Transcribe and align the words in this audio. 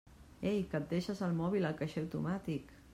Ei, 0.51 0.61
que 0.71 0.79
et 0.81 0.89
deixes 0.95 1.23
el 1.29 1.37
mòbil 1.43 1.71
al 1.71 1.77
caixer 1.83 2.07
automàtic! 2.07 2.79